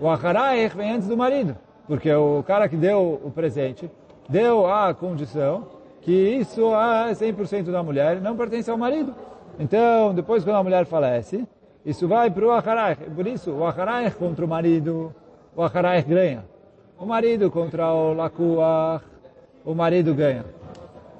[0.00, 1.56] o Acharaich vem antes do marido.
[1.88, 3.90] Porque o cara que deu o presente
[4.28, 5.66] deu a condição
[6.02, 9.12] que isso é 100% da mulher não pertence ao marido.
[9.58, 11.46] Então, depois quando a mulher falece,
[11.86, 13.00] isso vai para o Acharaich.
[13.10, 15.14] Por isso, o Acharaich contra o marido,
[15.54, 16.44] o Acharaich ganha.
[16.98, 19.04] O marido contra o Lakuach,
[19.64, 20.44] o marido ganha.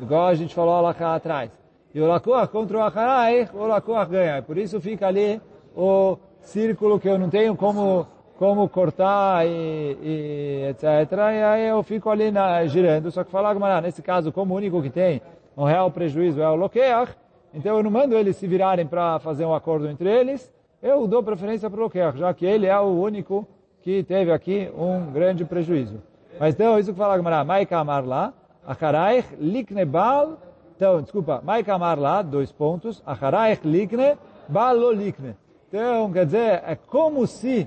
[0.01, 1.53] Igual a gente falou lá atrás.
[1.95, 4.43] E o Lakuach contra o Acharaich, o Lakuach ganha.
[4.43, 5.41] Por isso fica ali
[5.77, 10.85] o círculo que eu não tenho como como cortar e, e, etc.
[11.13, 13.11] E aí eu fico ali na, girando.
[13.11, 15.23] Só que falar, nesse caso, como o único que tem
[15.57, 17.17] um real prejuízo é o Lokeach,
[17.57, 21.23] então eu não mando eles se virarem para fazer um acordo entre eles, eu dou
[21.23, 23.49] preferência para o Lokeach, já que ele é o único
[23.81, 26.03] que teve aqui um grande prejuízo.
[26.39, 28.35] Mas então, isso que fala Gmará, Maika Amar lá,
[28.67, 30.37] Acharaich likne bal,
[30.77, 35.35] então, desculpa, Maika Amar lá, dois pontos, Acharaich likne, bal likne.
[35.69, 37.67] Então, quer dizer, é como se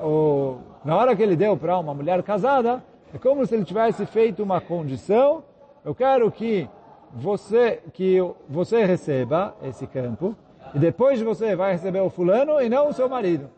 [0.00, 2.80] o, na hora que ele deu para uma mulher casada,
[3.12, 5.42] é como se ele tivesse feito uma condição,
[5.84, 6.68] eu quero que
[7.14, 8.18] você que
[8.48, 10.36] você receba esse campo,
[10.74, 13.50] e depois você vai receber o fulano e não o seu marido.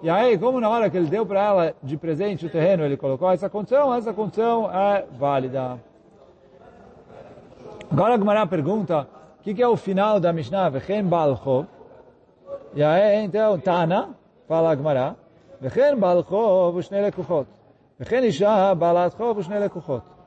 [0.00, 2.96] E aí, como na hora que ele deu para ela de presente o terreno, ele
[2.96, 5.80] colocou ah, essa condição, essa condição é válida.
[7.90, 9.08] Agora a gmará pergunta,
[9.40, 10.68] o que, que, é o final da Mishnah?
[10.68, 11.66] Vechen Balchov.
[12.74, 14.10] E aí, então, Tana,
[14.46, 15.16] fala a gmará.
[15.60, 17.48] Vechen Balchov, Ushnele Kuchot.
[17.98, 20.17] Vechen Isha, Balat Kuchot.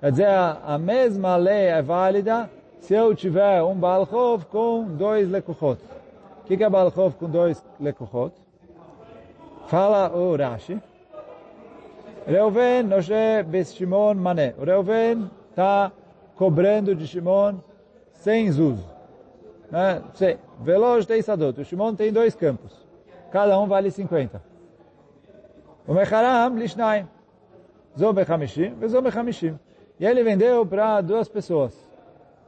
[0.00, 5.82] Quer dizer, a mesma lei é válida se eu tiver um Balchov com dois Lekuchot.
[6.40, 8.32] O que, é Balchov com dois Lekuchot?
[9.66, 10.80] Fala o Rashi.
[12.26, 14.54] Reuven, Noshe, Bes Shimon, Mané.
[14.56, 15.90] O Reuven está
[16.36, 17.56] cobrando de Shimon
[18.12, 18.78] sem Zuz.
[19.68, 20.00] Né?
[20.60, 21.60] Veloz tem Sadot.
[21.60, 22.86] O Shimon tem dois campos.
[23.32, 24.40] Cada um vale 50.
[25.88, 27.08] O Mecharam, Lishnaim.
[27.98, 29.58] Zom Bechamishim, Zom Hamishim.
[29.99, 31.73] E ele vendeu para duas pessoas.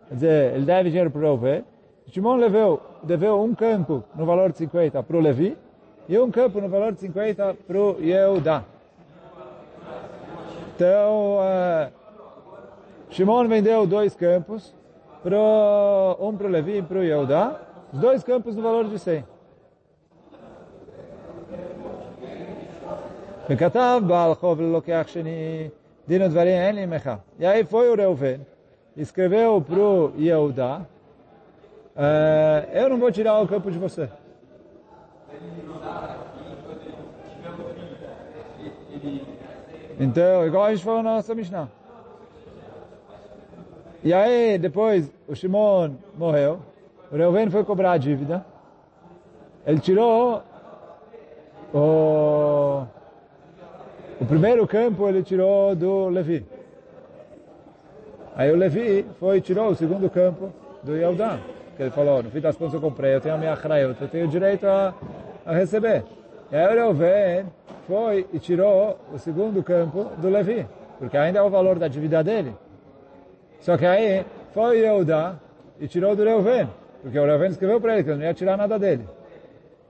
[0.07, 1.63] Quer dizer, ele deve dinheiro para o Reuven.
[2.07, 5.57] Shimon leveu, deveu um campo no valor de 50 para o Levi
[6.07, 8.63] e um campo no valor de 50 para o Yehuda.
[10.75, 11.91] Então, uh,
[13.09, 14.75] Shimon vendeu dois campos,
[15.23, 18.99] pro, um para o Levi e para o Yehuda, os dois campos no valor de
[18.99, 19.23] 100.
[23.49, 25.69] וכתב בעל חוב ללוקח שני,
[27.38, 28.46] E aí foi o Reuven,
[28.96, 30.12] escreveu para o
[32.72, 34.08] eu não vou tirar o campo de você.
[39.98, 41.68] Então, igual a gente falou na nossa Mishnah.
[44.02, 46.60] E aí, depois, o Shimon morreu,
[47.12, 48.46] o Reuven foi cobrar a dívida,
[49.66, 50.42] ele tirou
[51.74, 52.86] o
[54.20, 56.44] o primeiro campo ele tirou do Levi.
[58.36, 60.52] Aí o Levi foi e tirou o segundo campo
[60.82, 61.38] do Yehudá.
[61.76, 64.08] Que ele falou, no fim das contas eu comprei, eu tenho a minha achrayot, eu
[64.08, 64.94] tenho direito a,
[65.46, 66.04] a receber.
[66.52, 67.46] E aí o Reuven
[67.86, 70.66] foi e tirou o segundo campo do Levi.
[70.98, 72.54] Porque ainda é o valor da dívida dele.
[73.60, 75.36] Só que aí foi o Yehudá
[75.80, 76.68] e tirou do Reuven.
[77.02, 79.08] Porque o Reuven escreveu para ele que ele não ia tirar nada dele.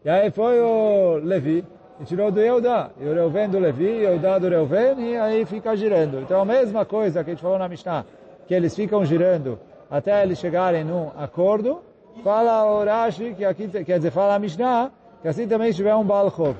[0.04, 1.64] E aí foi o Levi
[1.99, 2.89] e tirou do Eudá.
[2.99, 6.19] E o Reuven do Levi, Eudá do Reuven, e aí fica girando.
[6.21, 8.05] Então a mesma coisa que a gente falou na Mishnah,
[8.47, 9.59] que eles ficam girando
[9.89, 11.81] até eles chegarem num acordo,
[12.23, 16.03] fala o Rashi, que aqui, quer dizer, fala a Mishnah, que assim também tiver um
[16.03, 16.55] Balchov.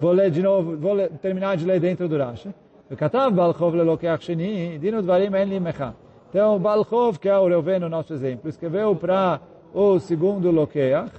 [0.00, 2.50] Vou ler de novo, vou ler, terminar de ler dentro do Rashi.
[2.90, 5.90] וכתב בלחוב ללוקח שני, דין ודברים אין לי מחה.
[6.30, 9.40] Então, Balchov, que é o Reuven no nosso exemplo, escreveu para
[9.72, 11.10] o segundo Lokeach,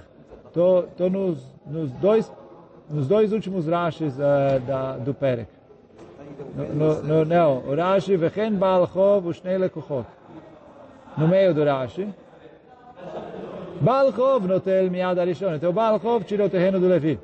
[0.46, 2.30] estou nos, nos dois
[2.88, 5.60] nos dois últimos rashis uh, da, do Perek.
[6.74, 10.06] No, no, não, o Rashi, Vechen Baal Chov, Ushnei Lekuchot.
[11.16, 12.08] No meio do Rashi.
[13.80, 15.54] Baal Chov notel miad arishon.
[15.54, 17.18] Então Baal Chov tirou o terreno do Levi.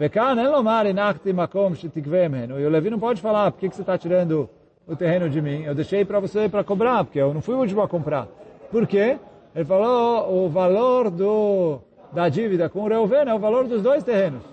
[0.00, 2.58] וכאן אין לומר הנחתי מקום שתגבה ממנו.
[2.58, 4.48] E o Levi não pode falar, por que, que você está tirando
[4.86, 5.64] o terreno de mim?
[5.64, 8.28] Eu deixei para você para cobrar, porque eu não fui o último a comprar.
[8.70, 9.18] Por quê?
[9.56, 11.80] Ele falou o valor do,
[12.12, 14.51] da dívida com o Reuven é o valor dos dois terrenos.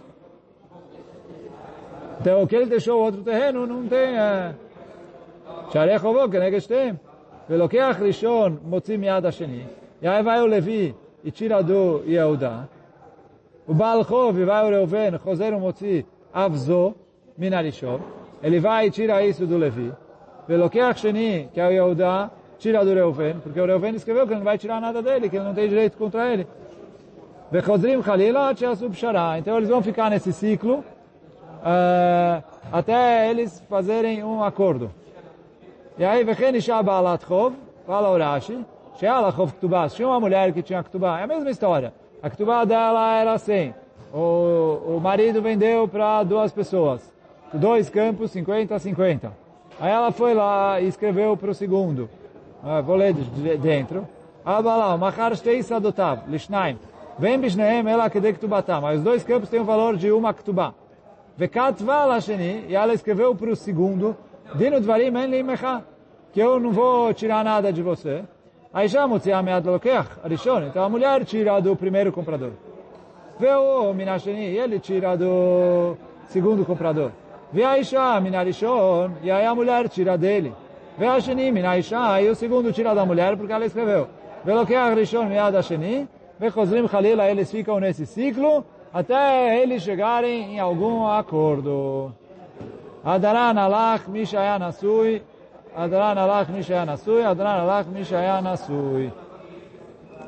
[2.20, 4.18] Então, o que ele deixou outro terreno não tem...
[4.18, 4.54] É.
[5.72, 6.98] Sharechovó, que negesh tem.
[7.48, 9.66] Velokeach rishon motzi miad hasheni.
[10.02, 10.94] E aí vai o Levi
[11.24, 12.68] e tira do Yehuda.
[13.66, 16.94] O Balchov e vai o Reuven, Choser motzi avzo
[17.38, 18.00] min harishon.
[18.42, 19.92] Ele vai e tira isso do Levi.
[20.46, 24.40] Velokeach sheni, que é o Yehuda, tira do Reuven, porque o Reuven escreveu que ele
[24.40, 26.46] não vai tirar nada dele, que ele não tem direito contra ele.
[27.50, 29.38] Vechozrim Khalila, Tchasub Shara.
[29.38, 30.84] Então eles vão ficar nesse ciclo
[31.60, 32.42] uh,
[32.72, 34.90] até eles fazerem um acordo.
[35.98, 37.24] E aí, Vechen Isha Baalat
[37.86, 38.64] fala Urashi,
[38.98, 39.52] Sheala Chov
[39.94, 41.92] tinha uma mulher que tinha Ktubah, é a mesma história.
[42.22, 43.72] A Ktubah dela era assim,
[44.12, 47.00] o, o marido vendeu para duas pessoas,
[47.52, 49.32] dois campos, 50 a 50.
[49.80, 52.10] Aí ela foi lá e escreveu para o segundo,
[52.62, 54.06] uh, vou ler de dentro,
[54.44, 56.78] Abalau, Machar Shtei Sadotav, Lishnaim,
[57.18, 60.74] Vem Bishneem Ela Kedek Ktubatam, mas os dois campos têm o valor de uma Ktubah.
[61.40, 64.14] Vekatva Lasheni, e ela escreveu para o segundo,
[64.56, 65.82] Dino Dvarim En Limecha,
[66.34, 68.24] que eu não vou tirar nada de você.
[68.74, 72.50] Aí já Mutziah Mead Lokech, Arishon, então a mulher tira do primeiro comprador.
[73.38, 77.10] Veu Minasheni, e ele tira do segundo comprador.
[77.50, 80.52] Vê a Isha Minarishon, e aí a mulher tira dele.
[80.98, 84.08] Vê a Sheni Minaisha, e o segundo tira da mulher porque ela escreveu.
[84.44, 86.06] Vê Lokech Rishon Mead Sheni,
[86.38, 88.62] vê Chosrim Khalila, eles ficam nesse ciclo,
[88.92, 92.12] até eles chegarem em algum acordo.
[93.04, 95.22] Adaran alach mishaya nasui,
[95.74, 99.12] Adaran alach mishaya nasui, Adaran alach mishaya nasui.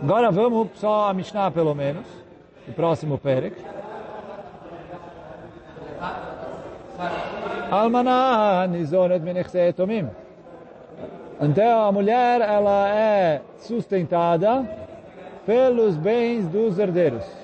[0.02, 2.06] Agora vamos só a Mishnah pelo menos,
[2.68, 3.56] o próximo Perek.
[7.70, 10.08] Almanah nizonet menechse etomim.
[11.40, 14.64] Então a mulher ela é sustentada
[15.44, 17.41] pelos bens dos herdeiros.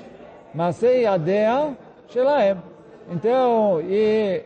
[0.58, 1.76] Masei adea
[2.08, 2.56] shelaem.
[3.12, 4.42] Então, e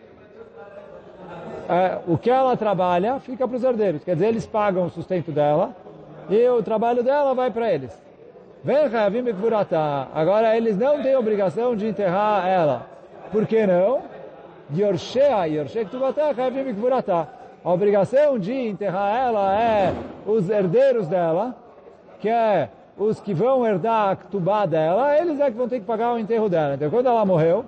[1.66, 4.04] é, o que ela trabalha fica para os herdeiros.
[4.04, 5.74] Quer dizer, eles pagam o sustento dela
[6.28, 7.98] e o trabalho dela vai para eles.
[10.14, 12.86] Agora, eles não têm obrigação de enterrar ela.
[13.32, 14.02] Por que não?
[14.76, 15.86] Yorshea, Yorshea.
[17.64, 19.94] A obrigação de enterrar ela é
[20.26, 21.56] os herdeiros dela,
[22.20, 25.86] que é os que vão herdar a Ktubá dela, eles é que vão ter que
[25.86, 26.74] pagar o enterro dela.
[26.74, 27.64] Então, quando ela morreu,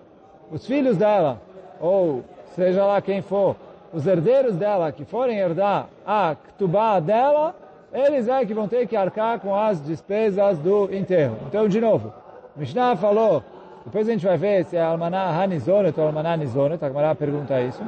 [0.50, 1.40] os filhos dela,
[1.80, 2.22] ou
[2.54, 3.56] seja lá quem for,
[3.92, 7.54] os herdeiros dela que forem herdar a Ktubá dela,
[7.92, 11.36] eles é que vão ter que arcar com as despesas do enterro.
[11.48, 12.12] Então, de novo,
[12.56, 13.42] Mishnah falou,
[13.84, 17.60] depois a gente vai ver se é Almaná Hanizonet ou Almaná Nizonet, a Gemara pergunta
[17.60, 17.82] isso,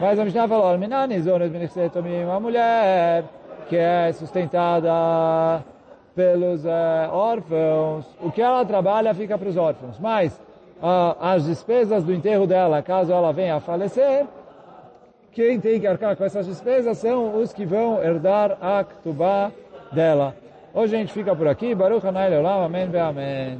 [0.00, 1.52] mas a Mishnah falou, Almaná Nizonet,
[2.24, 3.24] uma mulher
[3.68, 5.62] que é sustentada
[6.18, 10.00] pelos uh, órfãos, o que ela trabalha fica para os órfãos.
[10.00, 10.32] Mas
[10.82, 14.26] uh, as despesas do enterro dela, caso ela venha a falecer,
[15.30, 19.52] quem tem que arcar com essas despesas são os que vão herdar a Ktubá
[19.92, 20.34] dela.
[20.74, 21.72] Hoje a gente fica por aqui.
[21.72, 22.64] Baruch Hanai Leolam.
[22.64, 22.88] Amém.
[22.98, 23.58] Amém.